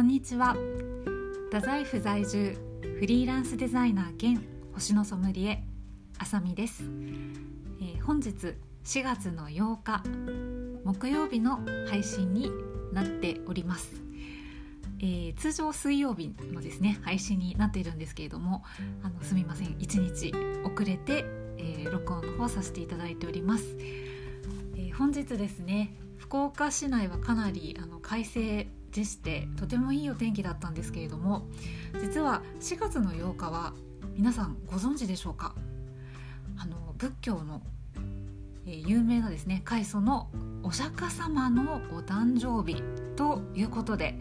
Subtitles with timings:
[0.00, 0.56] こんにちは。
[1.50, 2.56] 太宰府在住
[2.98, 4.42] フリーランスデザイナー兼
[4.72, 5.62] 星のソムリエ
[6.16, 6.84] あさみです、
[7.82, 8.30] えー、本日
[8.82, 10.02] 4月の8日
[10.84, 12.50] 木曜日の配信に
[12.94, 13.92] なっております、
[15.00, 18.64] えー、通常水曜日のですね配信になっているんですけれども
[19.02, 19.74] あのすみません。
[19.74, 20.32] 1日
[20.64, 21.26] 遅れて、
[21.58, 23.76] えー、録音の方させていただいております、
[24.78, 31.46] え本日ですね福岡市内はかなりあの快晴でしてとてもいいお天気だったんですけれども
[32.00, 33.72] 実は4月の8日は
[34.16, 35.54] 皆さんご存知でしょうか？
[36.58, 37.62] あの仏教の、
[38.66, 40.28] えー、有名なですね開祖の
[40.62, 42.82] お釈迦様のお誕生日
[43.16, 44.18] ということで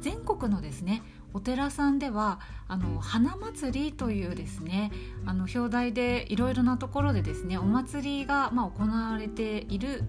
[0.00, 1.02] 全国のですね
[1.34, 4.92] お寺さんではあの花祭りというですね
[5.26, 10.04] あの表題でいろいろなところでですねお祭りが、まあ、行われている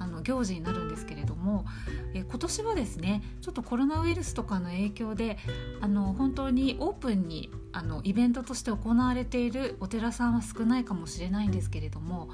[0.00, 1.66] あの行事になるんですけれども、
[2.14, 5.38] え今年はですねちょっとコロナウイルスとかの影響で
[5.80, 12.30] あの本当にオープンにあのイベントとして行われているお寺さんは少ないかもしれないんですけれども、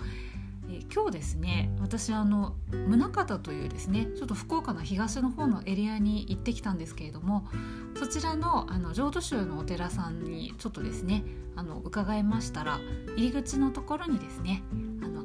[0.70, 7.47] え今日ですね私あの宗像というですねちょっと福岡の東の方のエリアに行ってきたんですけれども
[7.98, 11.25] そちらのあの浄土宗のお寺さんにちょっとですね
[11.56, 12.78] あの伺いましたら
[13.17, 14.62] 入り口のところにですね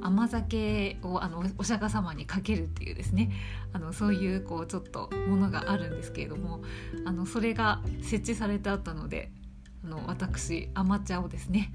[0.02, 3.32] 甘酒をあのお釈迦様にかけるっていうですね
[3.74, 6.62] あのそういうこうちょっとものがあるんですけれども
[7.06, 9.32] あのそれが設置されてあったので
[9.84, 11.74] あの私甘茶をですね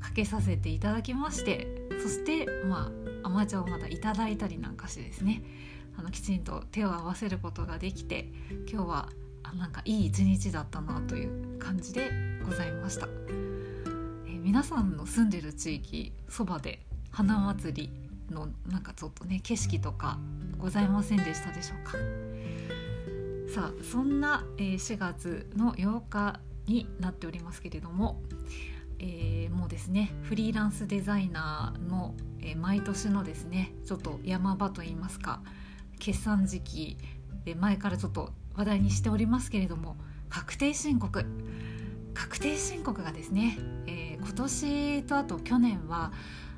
[0.00, 1.66] かけさせていただきまして
[2.02, 2.90] そしてま
[3.22, 5.42] あ甘茶をまたいただいたりなんかしてですね
[5.96, 8.30] あのきちんと手を合わせることができて
[8.70, 9.08] 今日は
[9.42, 12.10] あなんかいい一日だったなという感じで
[12.44, 13.08] ございました。
[14.44, 16.80] 皆さんの住んでる地域そばで
[17.14, 17.90] 花祭
[18.28, 20.18] りのなんかちょっとね景色とか
[20.58, 21.92] ございませんでしたでしょうか？
[23.54, 28.20] さあそんな、えー、4月の8日になっておりますけれども、
[28.98, 35.40] えー、もうですねフリーランスデザイナーの、えー、毎年のですねちょっと山場といいますか
[36.00, 36.98] 決算時期
[37.44, 39.96] で前からちょっと話題にしておりますけれども
[40.30, 41.24] 確定申告。
[42.14, 46.12] 確定申告がですね、え、今年とあと去年は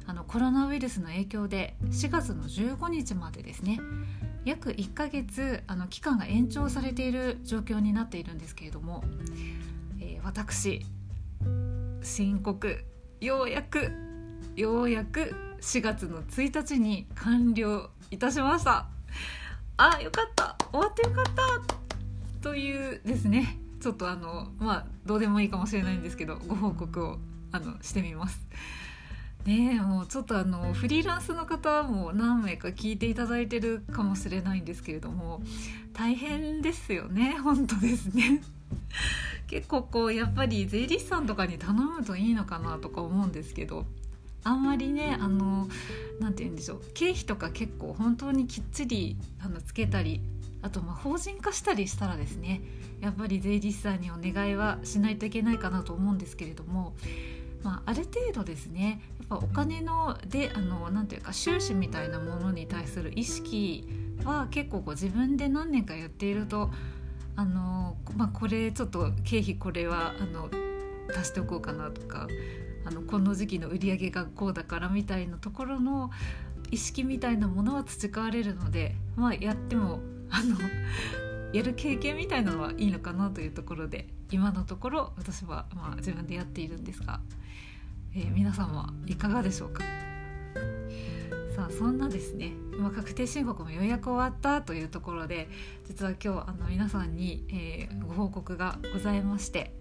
[0.06, 3.80] あのコロナウイルスの影響で4月の15日までですね
[4.44, 9.02] 約1ヶ月あの期間が延長されている状況になっているんですけれども、
[10.00, 10.86] えー、私
[12.02, 12.84] 申告
[13.20, 13.90] ようやく
[14.54, 18.86] ようやく4月の1日に完了いたしました。
[19.76, 20.56] あよかった。
[20.70, 22.40] 終わってよかった。
[22.40, 23.58] というですね。
[23.80, 27.18] ちょっとあのまあどうでもいいかもしれないんですけどご報告を
[27.52, 28.46] あのしてみます。
[29.46, 35.40] ねもうちょっとあのフリーランスの方も何名か聞いていただいてるかもしれないんですけれども
[35.94, 38.42] 大変ですよね本当ですね。
[39.46, 43.86] 結構こうやっぱり税理士さんとかに頼むといいのかなとか思うんですけど
[44.42, 45.68] あんまりねあの
[46.20, 50.20] 何て言うんでしょう経費とか結構本当にきっちりあのつけたり
[50.62, 52.60] あとま法人化したりしたらですね
[53.00, 56.94] やっぱり税理士さんにお願いはしないといけないかなと思うんですけれども
[57.62, 63.88] まあ、ある程度ですねやっぱお金のであのなんていうか収支みたいなものに対する意識
[64.24, 66.70] は結構こう自分で何年かやっていると
[67.34, 70.48] あの、まあ、これちょっと経費これはあの
[71.16, 72.28] 足しておこうかなとか
[72.84, 76.10] あのこの時期の売り上げがこうだからみたいなところの
[76.70, 80.00] 意識みたいなものは培われるので、まあ、やっても
[80.30, 80.56] あの
[81.52, 84.08] やる経験みたいなのはいいのかなというところで。
[84.30, 87.20] 今のところ私はまあ自分でやっているんですが
[88.14, 89.84] えー、皆さんはいかがでしょうか？
[91.54, 95.48] さあそんなですね今確定申告もようやく終わったというところで
[95.86, 99.74] 実は今日あの皆さんに、えー、ご報告がございまして、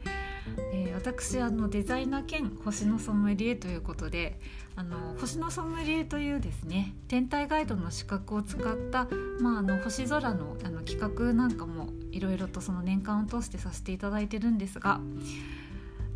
[0.73, 4.39] えー、私あのデザイナー兼星のソムリエということで
[4.75, 9.07] あの星のソムリエというですね天体ガイドの資格を使った、
[9.39, 14.99] まあ、あの星空のあの企画なんかもいろいろとその年間を通してさせていただいてるんですが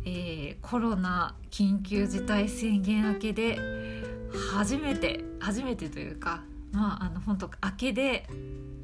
[0.04, 3.58] えー、コロナ緊急事態宣言明けで
[4.52, 8.26] 初めて初めてというかまああの本当明けで、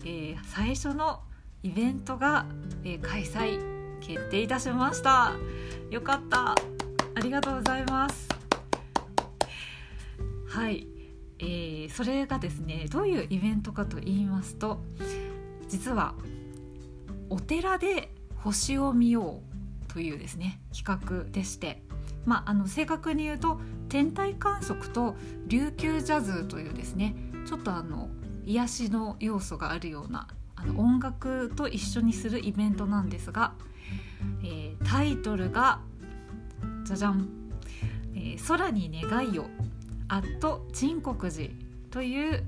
[0.05, 1.21] えー、最初の
[1.63, 2.47] イベントが、
[2.85, 5.33] えー、開催決定いたしました。
[5.91, 6.55] よかった。
[7.15, 8.29] ありがとうございます。
[10.57, 10.87] はい、
[11.39, 14.81] えー、それがですねどういうイベントかと言いますと
[15.69, 16.15] 実は
[17.29, 19.43] お寺で星を見よ
[19.91, 21.83] うというですね企画でして、
[22.25, 23.61] まあ、あの正確に言うと
[23.91, 25.15] 天体観測と
[25.47, 27.17] 琉球ジャズというですね
[27.47, 28.09] ちょっとあの
[28.47, 33.53] 癒しの要素があるようなあの音楽と一緒にするイベントなんですが、
[34.97, 35.81] タイトルが
[36.85, 37.29] じゃじゃん、
[38.15, 39.45] えー、空に願いを
[40.09, 41.51] アット陳国寺
[41.91, 42.43] という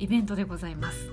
[0.00, 1.12] イベントでございます。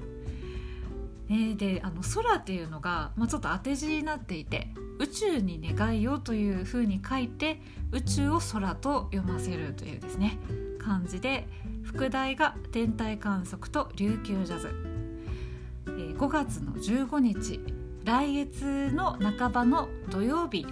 [1.30, 7.62] えー、であの空っていうのが、まあ、ちょっと当て字になっていて宇宙に願いをというふうに書いて
[7.92, 10.40] 宇宙を空と読ませるというですね
[10.80, 11.48] 漢字で
[11.84, 14.74] 副題が天体観測と琉球ジャズ、
[15.86, 17.60] えー、5月の15日
[18.12, 20.68] 来月の半ばの土曜日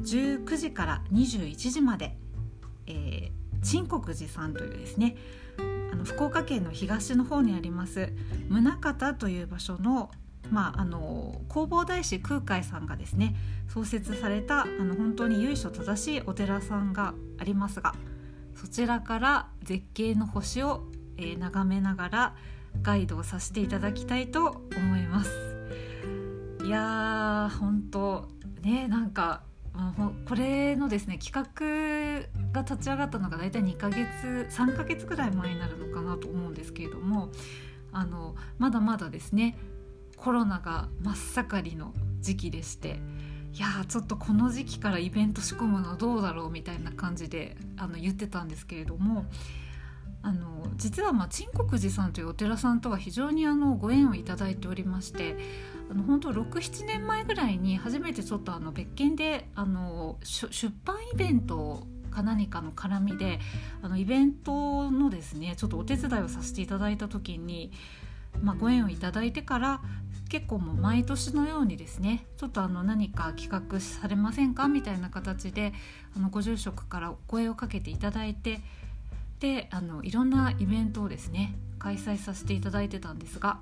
[0.00, 2.16] 19時から21時まで、
[2.86, 3.30] えー、
[3.64, 5.16] 陳国寺さんというですね
[5.92, 8.12] あの福岡県の東の方にあります
[8.48, 10.12] 宗像という場所の
[10.52, 13.34] まあ、あの弘法大師空海さんがですね
[13.68, 17.94] 創設されたあの本当に由緒正しいお寺さんがありますが
[18.54, 20.84] そちらから絶景の星を、
[21.18, 22.36] えー、眺めながら
[22.80, 25.47] ガイドをさせていただきたいと思います。
[26.68, 28.28] いやー本当
[28.60, 29.40] ねなんか
[30.28, 33.96] これのですね企画が立ち上がったのが大体2ヶ月
[34.50, 37.30] 3ヶ月ぐらい前になるのかなと思うんですけれども
[37.90, 39.56] あのまだまだですね
[40.18, 43.00] コロナが真っ盛りの時期でして
[43.54, 49.24] いやちょっとこの時期からイベント仕込むのどうだろうみたいな感じであの言ってたんですけれども
[50.28, 55.36] あの実はまあ陳国寺さんというお寺さんとは非常にあのご縁をいただいておりまして
[55.90, 63.40] あの本当67年前ぐらいに初めてちょっとあの別件であの出版イベントか何かの絡みで
[63.80, 67.72] あのイベントのですねちょっとお手伝いをさせていただいた時に、
[68.42, 69.80] まあ、ご縁をいただいてから
[70.28, 75.72] 結構もう毎年のようにですねちょっとあの何か企画されませんかみたいな形で
[76.14, 78.60] あのご住職からお声をかけていただいて
[79.40, 83.60] であのいろんなイベントをですね開催させていただいてたんですが、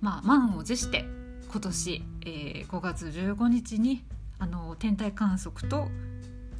[0.00, 1.04] まあ、満を持して
[1.50, 4.04] 今年、えー、5月15日に
[4.38, 5.88] あの天体観測と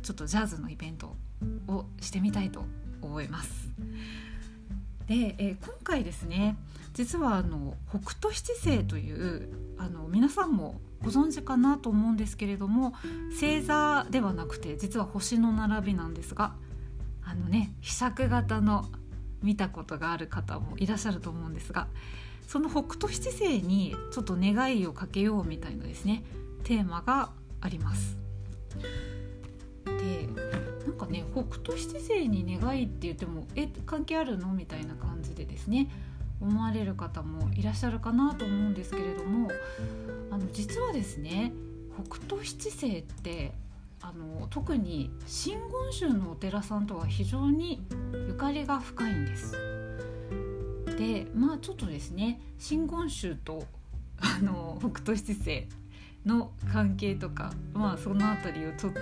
[0.03, 1.17] ちょっとジャズのイベント
[1.67, 2.65] をしてみたいと
[3.03, 3.69] 思います。
[5.07, 6.57] で、えー、今回ですね
[6.95, 9.49] 実はあの北斗七星という
[9.79, 12.95] あの皆さんもご存知かなと思うんですけれども
[13.31, 16.55] 星座ではなくて実は星の並びなんですが
[17.27, 18.87] あのねひしゃく型の
[19.43, 21.89] 見たことがある方もいらっしゃると思うんですが
[22.47, 26.23] その北斗七星にちょっと願いをかけようみたいなですね
[26.63, 27.31] テーマが
[27.61, 28.17] あります。
[29.85, 30.29] で
[30.87, 34.53] なんかね北斗七星に願いって言ってもえ関係あるの？
[34.53, 35.91] みたいな感じでですね
[36.41, 39.51] 思われる方もいらっしゃるかなと思うんですけれども
[40.31, 41.53] あの実はですね
[42.09, 43.53] 北斗七星って
[44.01, 47.83] あの特に真言宗のお寺さんとは非常に
[48.29, 49.53] ゆかりが深いんです。
[50.99, 53.67] でまあちょっとですね真言宗と
[54.19, 55.67] あの北斗七星
[56.25, 59.01] の関係とかまあその辺りをちょっと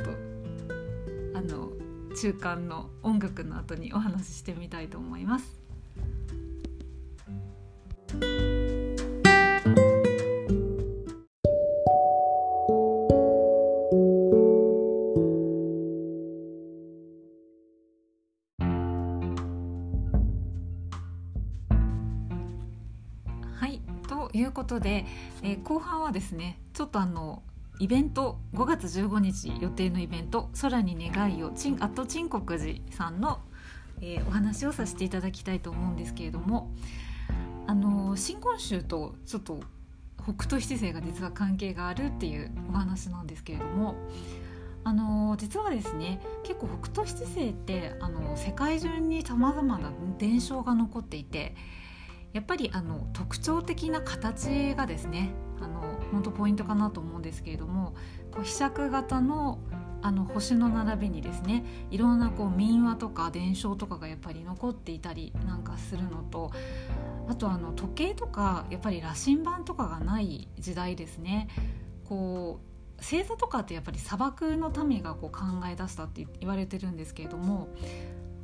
[1.34, 1.70] あの
[2.16, 5.63] 中間の音楽の後にお話ししてみたいと思います。
[24.64, 25.04] ことで、
[25.42, 27.42] えー、後半はですねちょっとあの
[27.80, 33.40] イベント5月15日予定のイベント「空に願いをちんあと陳国寺さんの、
[34.00, 36.72] えー、お話をさせていただきたいと思うんですけれども
[37.66, 39.60] あの真言宗とちょっと
[40.22, 43.96] 北斗七星が実は関係があるっていうお話なんですけれども
[44.82, 51.54] あの実はですね結構北斗七星ってあの世界中にさまざまな伝承が残っていて
[52.34, 57.94] やっぱりあの特徴的な形がですねあの本当ポイントかなと思うんですけれども
[58.32, 59.60] こう被釈型の
[60.02, 66.52] あの星の並びにですねいろんなこう民話とか伝承とかがやっぱり残っていたりなんかするのと
[67.26, 71.48] あとあの時計とかやっぱり羅針盤とかがない時代ですね。
[72.04, 77.68] こう星座とかってやっぱり砂漠の民がこう考え出したって言われてるんですけれども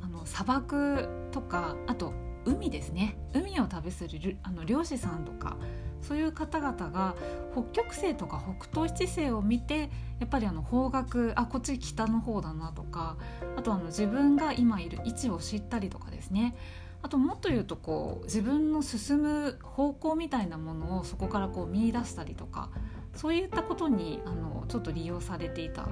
[0.01, 2.13] あの砂漠とかあと
[2.45, 5.57] 海ですね海を旅するあの漁師さんとか
[6.01, 7.15] そういう方々が
[7.53, 13.17] 北極星とか北東七星を見てやっぱりあの方角あこっち北の方だなとか
[13.55, 16.55] あとあの自分が今いる位置を知ったりとかですね
[17.03, 22.69] あともっと言うとこう自分の進む方向みたいなものをそこからこう見出したりとか
[23.15, 25.87] そういったことにあのちょっと利用されていた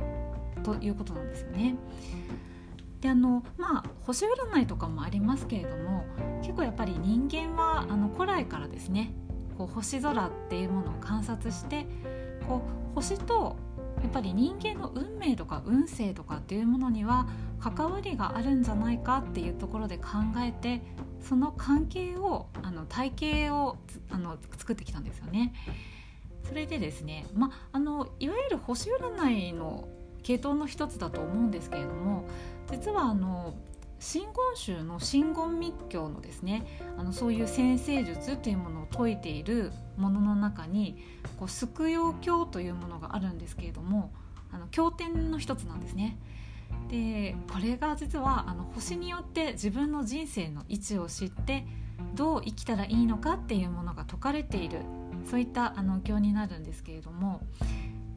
[0.64, 1.76] ということなんですよね。
[3.02, 6.06] であのまあ星占いとかもありますけれども
[6.42, 9.14] 結構やっぱり人間はあの古来からですね
[9.58, 11.86] こう星空っていうものを観察して
[12.48, 13.58] こう星と
[14.02, 17.28] やっぱり人間の運命とか運勢とかっていうものには
[17.60, 20.82] 関わりがあるんじゃないかっていうところで考えて
[21.20, 23.78] その関係をあの体系を
[24.10, 25.54] あの作ってきたんですよね。
[26.44, 29.88] それでですね、まああのいわゆる星占いの
[30.24, 32.26] 系統の一つだと思うんですけれども
[32.72, 33.54] 実はあの
[34.00, 36.66] 真言宗の真言密教のですね
[36.98, 41.04] あのそういう先生術というものを説いているものの中に
[41.38, 44.12] こう救養経というものがあるんですけれども
[44.52, 46.18] あの経典の一つなんですね。
[46.88, 51.66] でこれが実はあの星によって自分の人生の位置を知って
[52.16, 54.82] どう生きたらいいのかっていうものが説かれている
[55.26, 57.42] そういったあの経になるんですけれども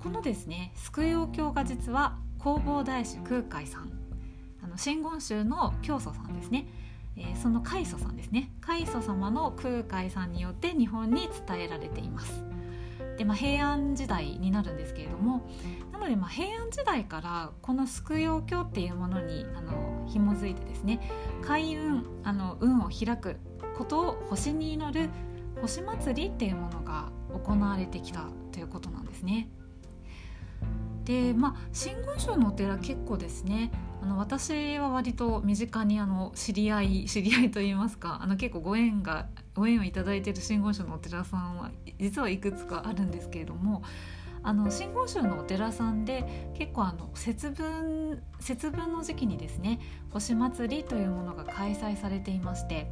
[0.03, 3.93] このですね救養経が実は弘法大師空海さん
[4.63, 6.67] あの真言宗の教祖さんですね、
[7.17, 12.45] えー、その開祖さんですね開祖様の空海さんによって日本に伝えられています。
[13.19, 15.47] でまあ、平安時代になるんですけれども
[15.93, 20.99] なのでまあ平安時代からこの救養経っていうものにあの紐づいてですね
[21.43, 23.37] 開運あの運を開く
[23.77, 25.11] ことを星に祈る
[25.61, 29.51] 星祭りっていうものが行われてきたということなんですね。
[31.05, 33.71] でまあ真言宗のお寺結構ですね。
[34.03, 43.85] あの私は割と身近にあの知り合い知り合いといいますかあの結構ご縁がご縁をいいている真言宗のお寺さんは実はいくつかあるんですけれども
[44.43, 49.79] あの真言宗のお寺さんで結構あの節分節分の時期にですね
[50.11, 52.91] 星祭りというものが開催されていまして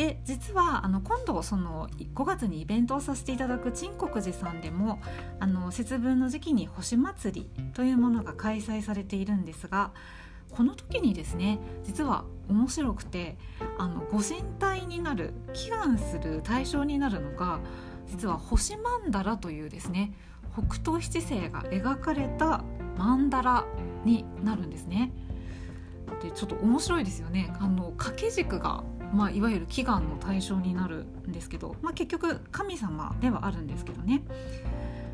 [0.00, 4.98] で実はあの今度その5月にイベントをさせていただく陳国寺さんでも
[5.40, 9.90] あの節分の時期に星祭りというものが開催されているんですが
[10.52, 13.36] この時にですね実は面白くて
[13.76, 17.60] あのご神体になる祈願する対象になるのが
[18.06, 20.14] 実は星曼荼羅というですね
[20.54, 22.64] 北斗七星が描かれた
[22.96, 23.66] 曼荼羅
[24.06, 25.12] になるんですね。
[26.22, 34.22] でちょっと面白いですよねあの掛け軸がまあ、いわゆる祈願の対象になるんですけど、まあ、結局神様ではあるんですけどね。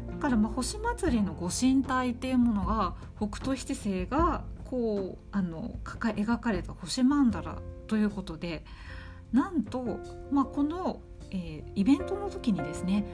[0.09, 8.65] だからまあ星祭りのご神体っていうものが北斗七星がこうあの描かれた星曼荼羅ということで
[9.33, 10.01] なんと、
[10.31, 11.01] まあ、この、
[11.31, 13.05] えー、イベントの時にですね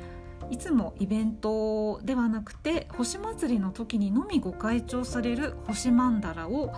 [0.51, 6.73] いつもイベントではなくて星祭りの時にのみご開帳される星曼荼羅を、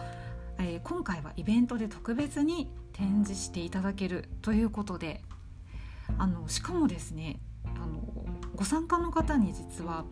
[0.59, 5.21] えー、今回はイベントで特別に展示していただけるということで
[6.17, 7.39] あのしかもですね
[7.77, 8.01] あの
[8.55, 10.05] ご参加の方に実は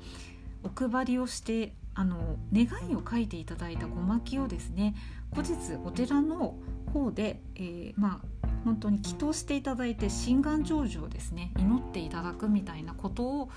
[0.62, 4.94] お配りをしてあの願いを書いていただいたごまきをですね
[5.30, 6.56] 後日お寺の
[6.92, 13.50] 方で、えー、まあ本当に祈祷していただいて心願成就をですね祈っていただくみたいなことを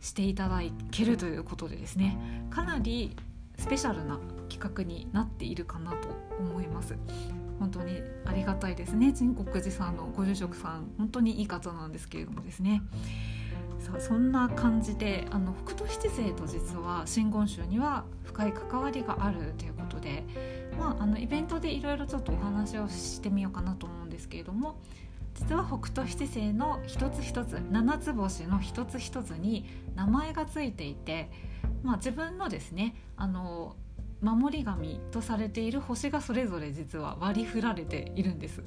[0.00, 2.18] していただけるということでですね
[2.50, 3.16] かなり
[3.58, 4.18] スペシャルな
[4.52, 6.96] 企画になっているかなと思います。
[7.58, 12.82] 本当にありがたいですね陳国寺さんのご住職さん本当にいい方なんですけれどもですね
[13.78, 20.24] さあそんな感じであの北斗七星と実は真言宗には深い関わりがあるということで、
[20.76, 24.80] まあ、あのイベントでいろいろちょっとお話をしてみようかなと思うんですけれども
[25.34, 31.30] 実は北斗七星の一つ一つ七つ星の一つ一つに名前がついていて、
[31.82, 33.76] まあ、自分のですねあの
[34.22, 38.62] 守り神とされている星がそれぞれ実は割り振られているんです。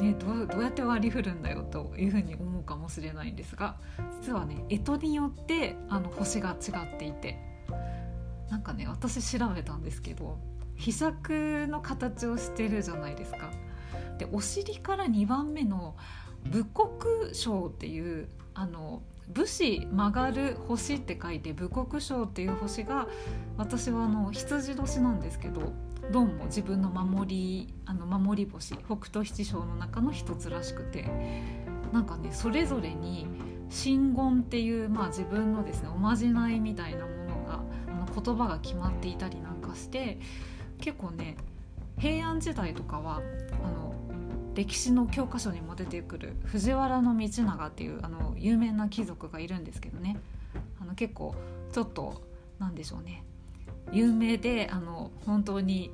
[0.00, 3.76] ね、どうどうやって割り振るんだよというふうに思うかもしれないんですが
[4.20, 7.38] 実はね干支によってあの星が違っていて
[8.50, 10.38] なんかね私調べたんですけど
[10.76, 13.50] 秘釈の形をしてるじゃないですか。
[14.18, 15.96] でお尻から2番目の
[16.44, 23.08] 仏国章っていうあの武士曲がる星って書いて武国章っていう星が
[23.56, 25.72] 私はあの羊年なんですけど
[26.10, 31.04] どうも自分の守りあの守り星北斗七星の中の一つらしくて
[31.92, 33.26] なんかねそれぞれに
[33.68, 40.18] 真言っていう、まあ、自分のですねおまじないみたいなものがあの言葉が決まっていたりなんかして
[40.80, 41.36] 結構ね
[41.98, 43.20] 平安時代とかは
[43.62, 43.87] あの
[44.54, 50.16] 歴史の教科書にも出てくる藤原道長っていうあの有名な貴族がいるんですけどね。
[50.80, 51.34] あの結構
[51.72, 52.22] ちょっと
[52.58, 53.24] なんでしょうね。
[53.92, 55.92] 有名であの本当に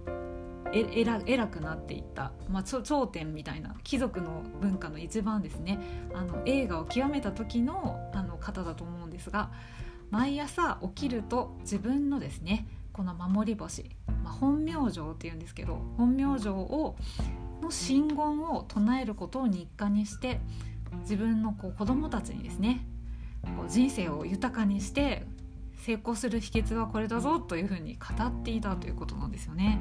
[0.73, 5.79] 偉くなっていった、まあ、頂点みたいな貴族の文化の一番ですね。
[6.15, 9.51] あの映画を極めた時のあの方だと思うんですが
[10.11, 13.91] 毎朝起きると自分のですねこの守り星、
[14.23, 16.97] まあ、本明星っていうんですけど本明星を
[17.63, 20.41] の真言を唱えることを日課にして
[21.01, 22.87] 自分のこう子供たちにですね
[23.57, 25.25] こう人生を豊かにして
[25.85, 29.81] 成功する秘訣はこれだぞというふうに語っていたということなんですよね。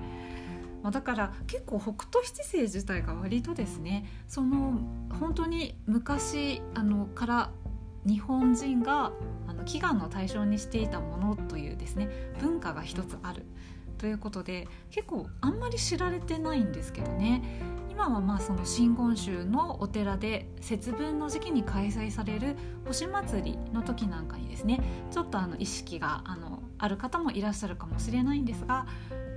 [0.84, 4.80] ま、だから結構北斗七星自体が割とですねその
[5.18, 7.52] 本当に昔あのから
[8.06, 9.14] 日本人が
[9.48, 12.10] あの祈願の対象にしていたものというですね
[12.42, 13.46] 文化が一つある
[14.04, 17.42] ということで結構あんまり知られてないんですけどね。
[17.90, 28.88] 今はまあその真言宗のお寺で節分の時期に開催される星祭りの時なんかにですねちょっとあの意識があのある方もいらっしゃるかもしれないんですが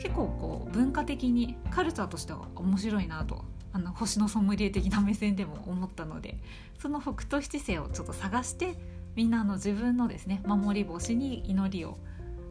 [0.01, 6.41] 結構こう文化的にカルチャーとしては面白いなとあの星のソムリエ的な目線でも思ったので
[6.81, 8.75] その北斗七星をちょっと探して
[9.15, 11.99] みんなの自分のですね守り星に祈りを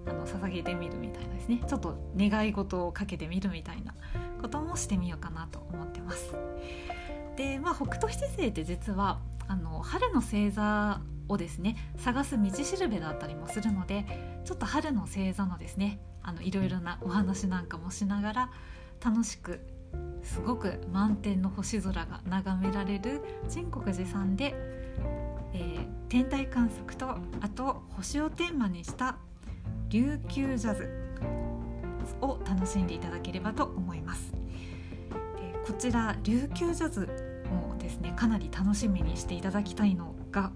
[0.08, 3.94] あの捧げてみるみたいなですねちょっと願い事をかけてみるみたいな
[4.42, 6.36] こともしてみようかなと思ってます。
[7.36, 14.06] で、まあ、北斗七星って実はあの春の星座をですね探す道しるべだったりもするので
[14.46, 18.52] ちょっと春の星座のですねあのいろいろなお話なんかもしながら
[19.04, 19.60] 楽しく
[20.24, 24.56] すごく満天の星空が眺められる陳国寺さんで、
[25.54, 27.10] えー、天体観測と
[27.42, 29.18] あと星をテーマにした
[29.90, 30.90] 琉球ジャズ
[32.22, 34.34] を楽しんでいただければと思います。
[35.40, 37.08] え、こちら琉球ジャズ
[37.52, 40.52] もですねかなり楽しみにしていただきたいのが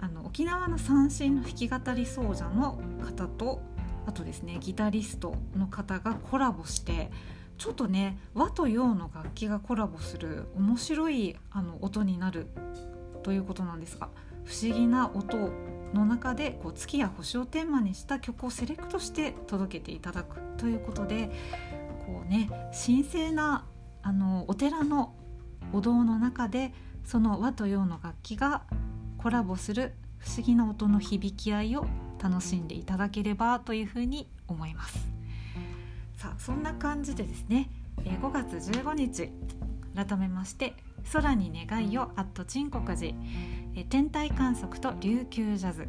[0.00, 3.60] あの沖縄の三振の弾き語り奏者の方と
[4.06, 7.10] あとですねギタリストの方がコラボして
[7.58, 12.46] ちょっとね和と洋の楽器がコラボする面白いあの音になる
[13.22, 14.08] ということなんですが
[14.44, 15.50] 不思議な音
[15.94, 21.30] の中でこう月や星をテーマにした曲をセレクトして届けていただくということで
[22.06, 22.50] こうね
[22.86, 23.64] 神聖な
[24.02, 25.14] あのお寺の
[25.72, 26.72] お堂の中で
[27.04, 28.62] その和と洋の楽器が
[29.18, 31.86] コラボする不思議な音の響き合いを
[32.22, 35.08] 楽しんでいただければというふうに思います。
[36.16, 39.30] さあそんな感じでですね5月15日
[39.94, 40.74] 改めまして
[41.12, 43.14] 「空に願いを」アット鎮国寺
[43.84, 45.88] 天体観測と琉球ジャズ。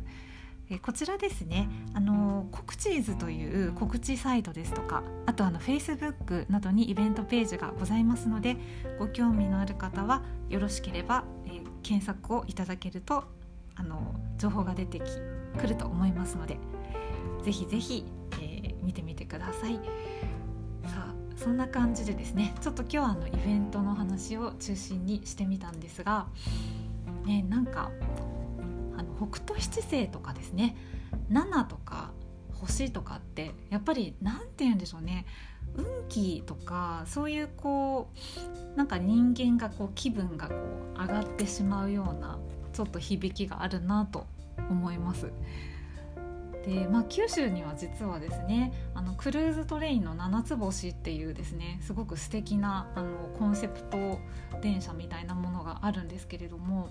[0.84, 8.56] こちらですねあの告知ーズという告知サイトですとかあとあのフェイスブックなどにイベントページがございますので
[9.00, 13.24] ご興味のある方はよろしければ、え、検索をいただけると
[13.74, 15.06] あの情報が出てき
[15.60, 16.60] くると思いますので
[17.44, 19.80] ぜひぜひ、えー、見てみてください。
[20.84, 26.28] さあそんな感じでですねちょっと今日はあのイベントの話を中心にしてみたんですが
[27.26, 27.92] ねなんか
[28.98, 30.76] あの北斗七星とかですね
[31.32, 32.12] 7とか
[32.54, 35.26] 星とかってやっぱり何て言うんでしょうね
[35.76, 38.10] 運気とかそういうこ
[38.74, 40.56] うなんか人間がこう気分がこ
[40.98, 42.40] う上がってしまうような
[42.74, 44.26] ちょっと響きがあるなと
[44.70, 45.32] 思います。
[46.66, 54.20] でまあ、九州には実はですねあのクルーズトレインの七つ星っていうですねすごく素敵なあのコンセプト
[54.62, 56.90] 電車みたいなものがあるんですけれども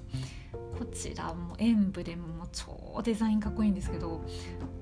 [0.78, 4.22] こちらもエンブレムも超デザインかっこいいんですけど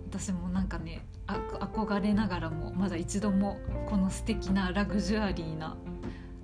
[0.09, 5.77] 私もなんかね憧れながらもまだ一度もこの素敵なラグジュアリーな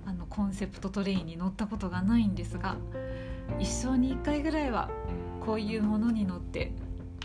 [0.05, 2.75] あのコンセプトトレインに乗ったことがないんですが
[3.59, 4.89] 一生に1回ぐらいは
[5.45, 6.71] こういうものに乗って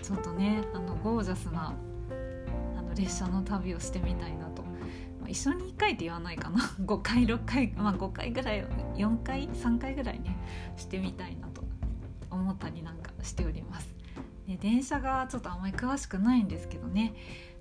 [0.02, 1.74] ちょっとねあのゴージャスな
[2.76, 6.60] あの列車の旅をしてみたいなと、まあ、一緒に1回って言わないかな。
[6.84, 8.64] 5回6回まあ5回ぐらい
[8.96, 10.36] 4回3回ぐらいね
[10.76, 11.68] してみたいなと。
[12.30, 13.94] 思ったりなんかしております。
[14.46, 17.14] で電車がちょっとあんまり詳しくないんですけどね。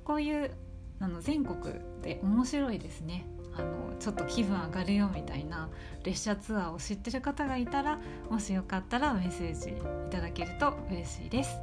[0.04, 0.52] こういう
[1.00, 3.26] あの全国で面白いですね。
[3.56, 5.70] あのちょっと気分上がるよみたいな
[6.04, 11.58] 列車ツアーを知ってる方がいたらもしよかったらメッセージいただけると嬉しいです。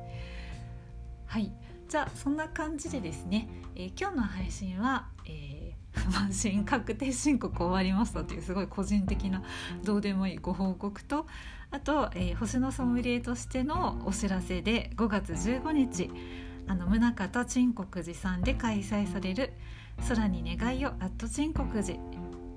[1.35, 1.51] はい
[1.89, 9.43] じゃあそんな感じでですね、えー、今日の配信は、えー、満審確定申告終わりましたというすごい個人的な
[9.83, 11.27] どうでもいいご報告と
[11.73, 16.09] あと、えー、星のソムリエとしてのお知らせで5月15日
[16.69, 19.55] あの宗像陳国寺さんで開催される
[20.09, 21.99] 空に願いをアット陳国寺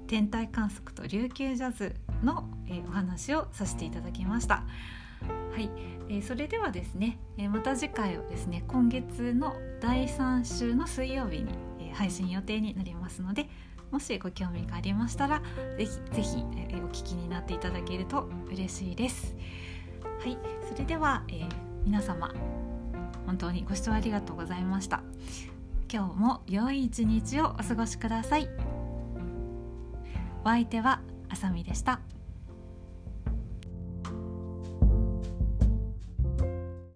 [0.06, 4.66] 天体観測と琉球ジャズの、えー、お話をさせていただきました。
[5.52, 5.70] はい、
[6.10, 13.48] えー、それではですね、えー、また次回はですね今月の第3週の水曜日に、えー、配信予定になりますので
[13.92, 15.42] もしご興味がありましたら
[15.78, 19.36] ぜひぜひ、えー、お聞きになっていただけると嬉しいです。
[20.04, 20.38] はい、
[20.70, 21.48] それでは、えー、
[21.86, 22.34] 皆様
[23.26, 25.02] 本当にご視聴ありがとうございました。
[25.92, 28.50] 今日も良い一日をお過ごしください
[30.44, 32.17] お相手はあさみでした。